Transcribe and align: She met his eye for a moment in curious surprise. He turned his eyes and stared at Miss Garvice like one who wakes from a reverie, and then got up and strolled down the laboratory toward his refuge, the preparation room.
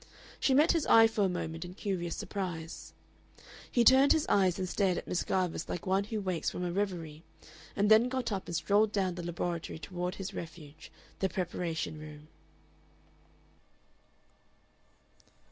She 0.39 0.55
met 0.55 0.71
his 0.71 0.87
eye 0.87 1.05
for 1.05 1.25
a 1.25 1.29
moment 1.29 1.63
in 1.63 1.75
curious 1.75 2.15
surprise. 2.15 2.93
He 3.71 3.83
turned 3.83 4.13
his 4.13 4.25
eyes 4.25 4.57
and 4.57 4.67
stared 4.67 4.97
at 4.97 5.07
Miss 5.07 5.21
Garvice 5.23 5.69
like 5.69 5.85
one 5.85 6.05
who 6.05 6.19
wakes 6.19 6.49
from 6.49 6.63
a 6.65 6.71
reverie, 6.71 7.21
and 7.75 7.91
then 7.91 8.09
got 8.09 8.31
up 8.31 8.47
and 8.47 8.55
strolled 8.55 8.91
down 8.91 9.13
the 9.13 9.21
laboratory 9.21 9.77
toward 9.77 10.15
his 10.15 10.33
refuge, 10.33 10.91
the 11.19 11.29
preparation 11.29 11.99
room. 11.99 12.29